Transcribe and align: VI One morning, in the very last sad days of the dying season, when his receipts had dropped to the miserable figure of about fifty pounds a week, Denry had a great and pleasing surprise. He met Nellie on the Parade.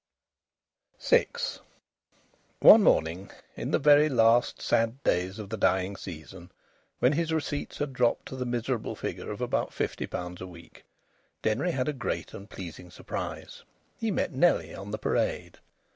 VI 1.07 1.27
One 2.59 2.81
morning, 2.81 3.29
in 3.55 3.69
the 3.69 3.77
very 3.77 4.09
last 4.09 4.59
sad 4.59 5.03
days 5.03 5.37
of 5.37 5.49
the 5.51 5.57
dying 5.57 5.95
season, 5.95 6.51
when 6.97 7.13
his 7.13 7.31
receipts 7.31 7.77
had 7.77 7.93
dropped 7.93 8.25
to 8.29 8.35
the 8.35 8.47
miserable 8.47 8.95
figure 8.95 9.29
of 9.29 9.41
about 9.41 9.75
fifty 9.75 10.07
pounds 10.07 10.41
a 10.41 10.47
week, 10.47 10.85
Denry 11.43 11.69
had 11.73 11.87
a 11.87 11.93
great 11.93 12.33
and 12.33 12.49
pleasing 12.49 12.89
surprise. 12.89 13.61
He 13.99 14.09
met 14.09 14.31
Nellie 14.33 14.73
on 14.73 14.89
the 14.89 14.97
Parade. 14.97 15.59